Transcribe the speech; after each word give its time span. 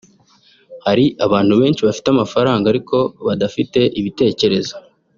Hari 0.85 1.05
abantu 1.25 1.53
benshi 1.61 1.81
bafite 1.87 2.07
amafaranga 2.11 2.65
ariko 2.71 2.97
badafite 3.27 3.79
ibitekerezo 3.99 4.75